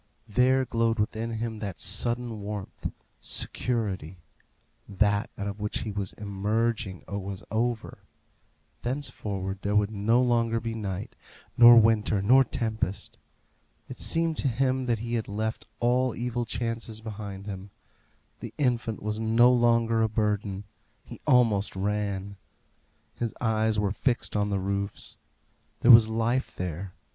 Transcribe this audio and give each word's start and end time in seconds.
There 0.27 0.65
glowed 0.65 0.97
within 0.97 1.29
him 1.33 1.59
that 1.59 1.79
sudden 1.79 2.41
warmth 2.41 2.91
security; 3.19 4.17
that 4.89 5.29
out 5.37 5.45
of 5.45 5.59
which 5.59 5.81
he 5.81 5.91
was 5.91 6.13
emerging 6.13 7.03
was 7.07 7.43
over; 7.51 7.99
thenceforward 8.81 9.59
there 9.61 9.75
would 9.75 9.91
no 9.91 10.19
longer 10.19 10.59
be 10.59 10.73
night, 10.73 11.15
nor 11.55 11.77
winter, 11.79 12.19
nor 12.19 12.43
tempest. 12.43 13.19
It 13.87 13.99
seemed 13.99 14.37
to 14.37 14.47
him 14.47 14.87
that 14.87 14.97
he 14.97 15.13
had 15.13 15.27
left 15.27 15.67
all 15.79 16.15
evil 16.15 16.45
chances 16.45 16.99
behind 16.99 17.45
him. 17.45 17.69
The 18.39 18.55
infant 18.57 19.03
was 19.03 19.19
no 19.19 19.53
longer 19.53 20.01
a 20.01 20.09
burden. 20.09 20.63
He 21.05 21.21
almost 21.27 21.75
ran. 21.75 22.37
His 23.13 23.35
eyes 23.39 23.77
were 23.77 23.91
fixed 23.91 24.35
on 24.35 24.49
the 24.49 24.57
roofs. 24.57 25.19
There 25.81 25.91
was 25.91 26.09
life 26.09 26.55
there. 26.55 26.93